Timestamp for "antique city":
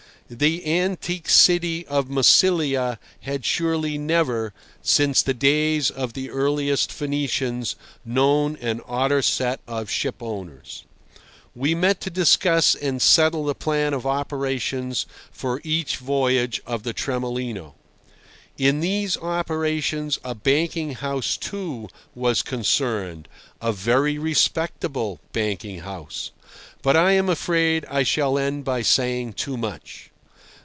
0.79-1.85